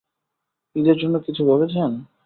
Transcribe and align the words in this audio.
ঈদের 0.75 0.97
জন্য 1.01 1.15
কিছু 1.25 1.41
ভেবেছেন? 1.49 1.91